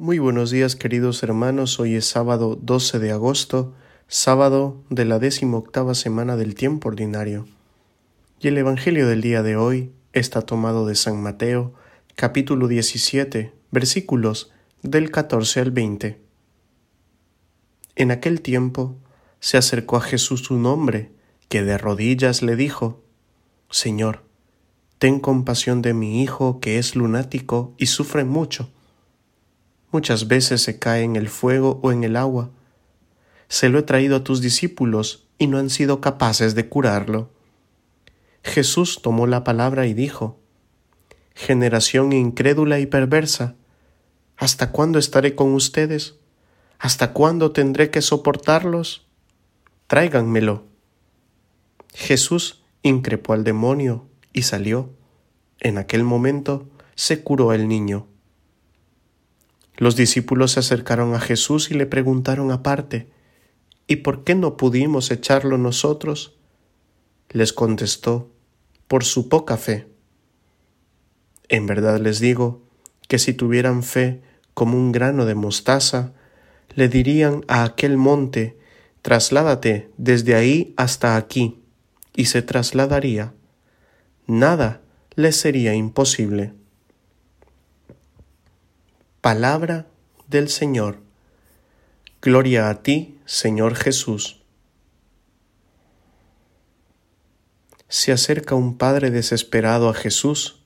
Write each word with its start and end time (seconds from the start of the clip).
Muy 0.00 0.20
buenos 0.20 0.52
días 0.52 0.76
queridos 0.76 1.24
hermanos, 1.24 1.80
hoy 1.80 1.96
es 1.96 2.06
sábado 2.06 2.56
12 2.62 3.00
de 3.00 3.10
agosto, 3.10 3.74
sábado 4.06 4.80
de 4.90 5.04
la 5.04 5.18
octava 5.52 5.92
semana 5.96 6.36
del 6.36 6.54
tiempo 6.54 6.88
ordinario. 6.88 7.48
Y 8.38 8.46
el 8.46 8.58
Evangelio 8.58 9.08
del 9.08 9.22
día 9.22 9.42
de 9.42 9.56
hoy 9.56 9.90
está 10.12 10.42
tomado 10.42 10.86
de 10.86 10.94
San 10.94 11.20
Mateo, 11.20 11.74
capítulo 12.14 12.68
17, 12.68 13.52
versículos 13.72 14.52
del 14.84 15.10
14 15.10 15.62
al 15.62 15.72
20. 15.72 16.20
En 17.96 18.12
aquel 18.12 18.40
tiempo 18.40 18.94
se 19.40 19.56
acercó 19.56 19.96
a 19.96 20.00
Jesús 20.00 20.52
un 20.52 20.66
hombre 20.66 21.10
que 21.48 21.64
de 21.64 21.76
rodillas 21.76 22.40
le 22.42 22.54
dijo, 22.54 23.02
Señor, 23.68 24.22
ten 24.98 25.18
compasión 25.18 25.82
de 25.82 25.92
mi 25.92 26.22
hijo 26.22 26.60
que 26.60 26.78
es 26.78 26.94
lunático 26.94 27.74
y 27.78 27.86
sufre 27.86 28.22
mucho 28.22 28.70
Muchas 29.90 30.28
veces 30.28 30.62
se 30.62 30.78
cae 30.78 31.02
en 31.02 31.16
el 31.16 31.28
fuego 31.28 31.80
o 31.82 31.92
en 31.92 32.04
el 32.04 32.16
agua. 32.16 32.50
Se 33.48 33.68
lo 33.68 33.78
he 33.78 33.82
traído 33.82 34.16
a 34.16 34.24
tus 34.24 34.40
discípulos 34.40 35.28
y 35.38 35.46
no 35.46 35.58
han 35.58 35.70
sido 35.70 36.00
capaces 36.00 36.54
de 36.54 36.68
curarlo. 36.68 37.30
Jesús 38.42 39.00
tomó 39.02 39.26
la 39.26 39.44
palabra 39.44 39.86
y 39.86 39.94
dijo, 39.94 40.38
Generación 41.34 42.12
incrédula 42.12 42.80
y 42.80 42.86
perversa, 42.86 43.54
¿hasta 44.36 44.72
cuándo 44.72 44.98
estaré 44.98 45.34
con 45.34 45.54
ustedes? 45.54 46.16
¿Hasta 46.78 47.12
cuándo 47.12 47.52
tendré 47.52 47.90
que 47.90 48.02
soportarlos? 48.02 49.06
Tráiganmelo. 49.86 50.66
Jesús 51.94 52.62
increpó 52.82 53.32
al 53.32 53.44
demonio 53.44 54.06
y 54.32 54.42
salió. 54.42 54.90
En 55.60 55.78
aquel 55.78 56.04
momento 56.04 56.68
se 56.94 57.22
curó 57.22 57.52
el 57.52 57.68
niño. 57.68 58.06
Los 59.78 59.96
discípulos 59.96 60.52
se 60.52 60.60
acercaron 60.60 61.14
a 61.14 61.20
Jesús 61.20 61.70
y 61.70 61.74
le 61.74 61.86
preguntaron 61.86 62.50
aparte, 62.50 63.08
¿Y 63.90 63.96
por 63.96 64.22
qué 64.22 64.34
no 64.34 64.58
pudimos 64.58 65.10
echarlo 65.10 65.56
nosotros? 65.56 66.36
Les 67.30 67.54
contestó, 67.54 68.30
por 68.86 69.02
su 69.02 69.30
poca 69.30 69.56
fe. 69.56 69.88
En 71.48 71.66
verdad 71.66 71.98
les 71.98 72.20
digo 72.20 72.62
que 73.08 73.18
si 73.18 73.32
tuvieran 73.32 73.82
fe 73.82 74.20
como 74.52 74.76
un 74.76 74.92
grano 74.92 75.24
de 75.24 75.34
mostaza, 75.34 76.12
le 76.74 76.88
dirían 76.88 77.44
a 77.48 77.64
aquel 77.64 77.96
monte, 77.96 78.58
trasládate 79.00 79.90
desde 79.96 80.34
ahí 80.34 80.74
hasta 80.76 81.16
aquí, 81.16 81.62
y 82.14 82.26
se 82.26 82.42
trasladaría. 82.42 83.32
Nada 84.26 84.82
les 85.14 85.36
sería 85.36 85.72
imposible. 85.74 86.57
Palabra 89.20 89.88
del 90.28 90.48
Señor. 90.48 91.00
Gloria 92.22 92.70
a 92.70 92.84
ti, 92.84 93.18
Señor 93.26 93.74
Jesús. 93.74 94.44
Se 97.88 98.12
acerca 98.12 98.54
un 98.54 98.78
padre 98.78 99.10
desesperado 99.10 99.88
a 99.88 99.94
Jesús. 99.94 100.62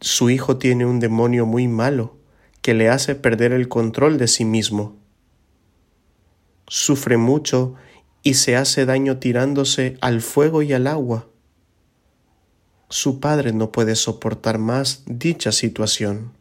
Su 0.00 0.30
hijo 0.30 0.56
tiene 0.56 0.84
un 0.84 0.98
demonio 0.98 1.46
muy 1.46 1.68
malo 1.68 2.16
que 2.60 2.74
le 2.74 2.88
hace 2.88 3.14
perder 3.14 3.52
el 3.52 3.68
control 3.68 4.18
de 4.18 4.26
sí 4.26 4.44
mismo. 4.44 4.96
Sufre 6.66 7.18
mucho 7.18 7.76
y 8.24 8.34
se 8.34 8.56
hace 8.56 8.84
daño 8.84 9.18
tirándose 9.18 9.96
al 10.00 10.22
fuego 10.22 10.62
y 10.62 10.72
al 10.72 10.88
agua. 10.88 11.28
Su 12.88 13.20
padre 13.20 13.52
no 13.52 13.70
puede 13.70 13.94
soportar 13.94 14.58
más 14.58 15.04
dicha 15.06 15.52
situación. 15.52 16.36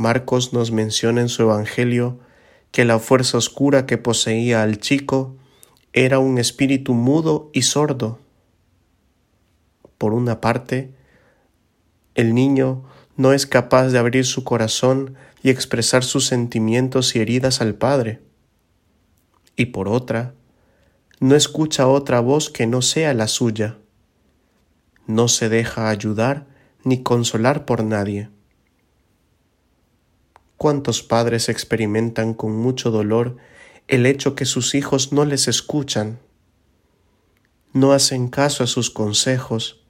Marcos 0.00 0.54
nos 0.54 0.70
menciona 0.70 1.20
en 1.20 1.28
su 1.28 1.42
Evangelio 1.42 2.20
que 2.70 2.86
la 2.86 2.98
fuerza 2.98 3.36
oscura 3.36 3.84
que 3.84 3.98
poseía 3.98 4.62
al 4.62 4.78
chico 4.78 5.36
era 5.92 6.18
un 6.18 6.38
espíritu 6.38 6.94
mudo 6.94 7.50
y 7.52 7.60
sordo. 7.60 8.18
Por 9.98 10.14
una 10.14 10.40
parte, 10.40 10.94
el 12.14 12.34
niño 12.34 12.82
no 13.18 13.34
es 13.34 13.44
capaz 13.44 13.88
de 13.88 13.98
abrir 13.98 14.24
su 14.24 14.42
corazón 14.42 15.16
y 15.42 15.50
expresar 15.50 16.02
sus 16.02 16.24
sentimientos 16.26 17.14
y 17.14 17.18
heridas 17.18 17.60
al 17.60 17.74
Padre. 17.74 18.22
Y 19.54 19.66
por 19.66 19.86
otra, 19.86 20.32
no 21.18 21.36
escucha 21.36 21.86
otra 21.86 22.20
voz 22.20 22.48
que 22.48 22.66
no 22.66 22.80
sea 22.80 23.12
la 23.12 23.28
suya. 23.28 23.76
No 25.06 25.28
se 25.28 25.50
deja 25.50 25.90
ayudar 25.90 26.46
ni 26.84 27.02
consolar 27.02 27.66
por 27.66 27.84
nadie. 27.84 28.30
¿Cuántos 30.62 31.02
padres 31.02 31.48
experimentan 31.48 32.34
con 32.34 32.54
mucho 32.54 32.90
dolor 32.90 33.38
el 33.88 34.04
hecho 34.04 34.34
que 34.34 34.44
sus 34.44 34.74
hijos 34.74 35.10
no 35.10 35.24
les 35.24 35.48
escuchan, 35.48 36.18
no 37.72 37.94
hacen 37.94 38.28
caso 38.28 38.62
a 38.62 38.66
sus 38.66 38.90
consejos, 38.90 39.80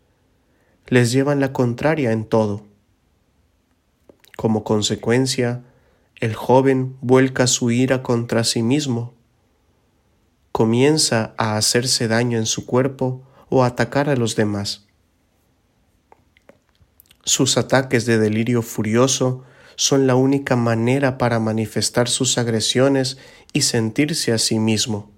les 0.87 1.11
llevan 1.11 1.41
la 1.41 1.53
contraria 1.53 2.13
en 2.13 2.25
todo? 2.25 2.63
Como 4.37 4.63
consecuencia, 4.63 5.65
el 6.21 6.37
joven 6.37 6.97
vuelca 7.01 7.49
su 7.49 7.73
ira 7.73 8.05
contra 8.05 8.45
sí 8.45 8.63
mismo, 8.63 9.13
comienza 10.53 11.35
a 11.37 11.57
hacerse 11.57 12.07
daño 12.07 12.39
en 12.39 12.47
su 12.47 12.65
cuerpo 12.65 13.23
o 13.49 13.65
a 13.65 13.67
atacar 13.67 14.09
a 14.09 14.15
los 14.15 14.37
demás. 14.37 14.87
Sus 17.25 17.57
ataques 17.57 18.07
de 18.07 18.19
delirio 18.19 18.63
furioso 18.63 19.43
son 19.81 20.07
la 20.07 20.15
única 20.15 20.57
manera 20.57 21.17
para 21.17 21.41
manifestar 21.41 22.07
sus 22.11 22.37
agresiones 22.37 23.17
y 23.55 23.63
sentirse 23.63 24.31
a 24.31 24.37
sí 24.37 24.59
mismo. 24.59 25.11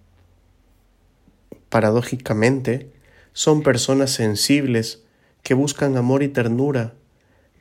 Paradójicamente, 1.68 2.92
son 3.32 3.64
personas 3.64 4.12
sensibles 4.12 5.02
que 5.42 5.54
buscan 5.54 5.96
amor 5.96 6.22
y 6.22 6.28
ternura, 6.28 6.94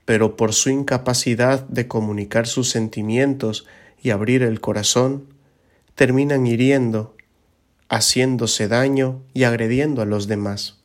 pero 0.06 0.38
por 0.38 0.54
su 0.54 0.70
incapacidad 0.70 1.68
de 1.68 1.88
comunicar 1.88 2.46
sus 2.46 2.70
sentimientos 2.70 3.66
y 4.04 4.12
abrir 4.12 4.44
el 4.44 4.62
corazón, 4.62 5.26
terminan 5.96 6.46
hiriendo, 6.46 7.18
haciéndose 7.90 8.68
daño 8.68 9.24
y 9.34 9.46
agrediendo 9.46 10.04
a 10.04 10.06
los 10.06 10.28
demás. 10.28 10.81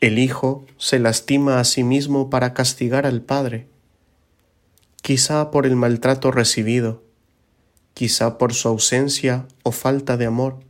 El 0.00 0.18
Hijo 0.18 0.66
se 0.76 0.98
lastima 0.98 1.58
a 1.58 1.64
sí 1.64 1.82
mismo 1.82 2.28
para 2.28 2.52
castigar 2.52 3.06
al 3.06 3.22
Padre, 3.22 3.66
quizá 5.00 5.50
por 5.50 5.64
el 5.64 5.74
maltrato 5.74 6.30
recibido, 6.30 7.02
quizá 7.94 8.36
por 8.36 8.52
su 8.52 8.68
ausencia 8.68 9.46
o 9.62 9.72
falta 9.72 10.18
de 10.18 10.26
amor, 10.26 10.60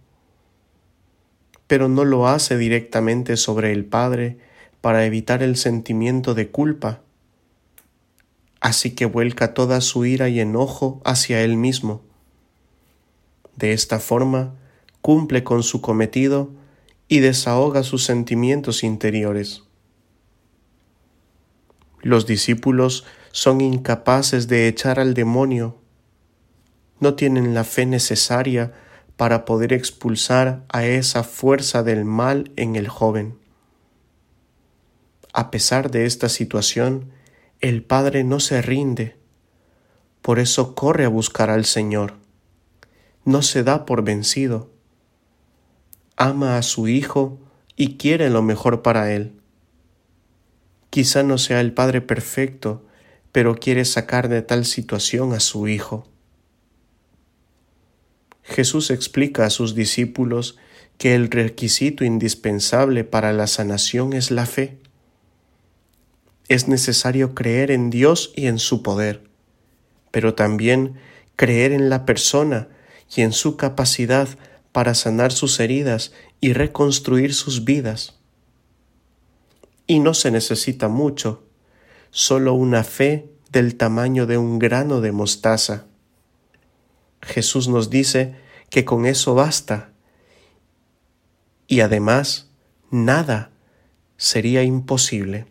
pero 1.67 1.89
no 1.89 2.05
lo 2.05 2.29
hace 2.29 2.57
directamente 2.57 3.37
sobre 3.37 3.73
el 3.73 3.85
Padre 3.85 4.39
para 4.81 5.05
evitar 5.05 5.43
el 5.43 5.57
sentimiento 5.57 6.35
de 6.35 6.53
culpa, 6.53 7.01
así 8.61 8.95
que 8.95 9.07
vuelca 9.07 9.55
toda 9.55 9.81
su 9.81 10.05
ira 10.05 10.29
y 10.29 10.39
enojo 10.39 11.01
hacia 11.05 11.43
él 11.43 11.57
mismo. 11.57 12.03
De 13.57 13.73
esta 13.73 13.99
forma, 13.99 14.55
cumple 15.01 15.43
con 15.43 15.65
su 15.65 15.81
cometido 15.81 16.51
y 17.09 17.21
desahoga 17.21 17.83
sus 17.83 18.05
sentimientos 18.05 18.83
interiores. 18.83 19.62
Los 22.03 22.27
discípulos 22.27 23.05
son 23.33 23.61
incapaces 23.61 24.49
de 24.49 24.69
echar 24.69 24.99
al 24.99 25.15
demonio, 25.15 25.78
no 27.00 27.15
tienen 27.15 27.55
la 27.55 27.65
fe 27.65 27.87
necesaria 27.87 28.72
para 29.16 29.45
poder 29.45 29.72
expulsar 29.72 30.65
a 30.69 30.84
esa 30.84 31.22
fuerza 31.22 31.83
del 31.83 32.05
mal 32.05 32.50
en 32.56 32.77
el 32.77 32.89
joven. 32.89 33.39
A 35.33 35.50
pesar 35.50 35.91
de 35.91 36.06
esta 36.06 36.28
situación, 36.28 37.10
el 37.60 37.83
Padre 37.83 38.25
no 38.25 38.41
se 38.41 38.63
rinde, 38.63 39.16
por 40.22 40.39
eso 40.39 40.75
corre 40.75 41.04
a 41.04 41.09
buscar 41.09 41.51
al 41.51 41.65
Señor. 41.65 42.15
No 43.25 43.42
se 43.42 43.63
da 43.63 43.84
por 43.84 44.03
vencido 44.03 44.71
ama 46.16 46.57
a 46.59 46.63
su 46.63 46.89
Hijo 46.89 47.39
y 47.77 47.97
quiere 47.97 48.30
lo 48.30 48.42
mejor 48.42 48.83
para 48.83 49.13
él. 49.13 49.33
Quizá 50.91 51.22
no 51.22 51.39
sea 51.39 51.60
el 51.60 51.72
Padre 51.72 52.01
perfecto, 52.01 52.84
pero 53.33 53.54
quiere 53.57 53.84
sacar 53.84 54.28
de 54.28 54.42
tal 54.42 54.65
situación 54.65 55.34
a 55.34 55.41
su 55.41 55.68
Hijo. 55.68 56.09
Jesús 58.42 58.91
explica 58.91 59.45
a 59.45 59.51
sus 59.51 59.74
discípulos 59.74 60.57
que 60.98 61.15
el 61.15 61.30
requisito 61.30 62.04
indispensable 62.04 63.04
para 63.04 63.33
la 63.33 63.47
sanación 63.47 64.12
es 64.12 64.30
la 64.30 64.47
fe. 64.47 64.78
Es 66.48 66.69
necesario 66.69 67.34
creer 67.34 67.71
en 67.71 67.91
Dios 67.91 68.33
y 68.36 68.47
en 68.47 68.59
su 68.59 68.83
poder, 68.83 69.24
pero 70.12 70.34
también 70.34 70.95
creer 71.34 71.72
en 71.72 71.91
la 71.91 72.07
persona 72.07 72.69
y 73.15 73.22
en 73.22 73.33
su 73.33 73.57
capacidad 73.57 74.28
para 74.77 74.93
sanar 74.93 75.33
sus 75.33 75.59
heridas 75.59 76.13
y 76.39 76.53
reconstruir 76.53 77.33
sus 77.33 77.65
vidas. 77.65 78.19
Y 79.87 80.01
no 80.01 80.13
se 80.13 80.31
necesita 80.31 80.89
mucho, 80.89 81.45
solo 82.11 82.53
una 82.53 82.84
fe 82.84 83.31
del 83.51 83.77
tamaño 83.77 84.27
de 84.27 84.37
un 84.37 84.59
grano 84.59 85.01
de 85.01 85.13
mostaza. 85.13 85.87
Jesús 87.23 87.69
nos 87.69 87.89
dice 87.89 88.37
que 88.69 88.84
con 88.84 89.07
eso 89.07 89.34
basta. 89.34 89.93
Y 91.67 91.81
además, 91.81 92.51
nada 92.91 93.53
sería 94.19 94.63
imposible. 94.63 95.47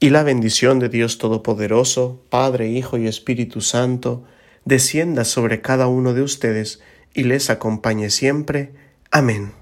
Y 0.00 0.08
la 0.08 0.22
bendición 0.22 0.78
de 0.78 0.88
Dios 0.88 1.18
Todopoderoso, 1.18 2.22
Padre, 2.30 2.70
Hijo 2.70 2.96
y 2.96 3.06
Espíritu 3.06 3.60
Santo, 3.60 4.24
descienda 4.64 5.24
sobre 5.24 5.60
cada 5.60 5.86
uno 5.86 6.14
de 6.14 6.22
ustedes 6.22 6.80
y 7.14 7.24
les 7.24 7.50
acompañe 7.50 8.10
siempre. 8.10 8.70
Amén. 9.10 9.61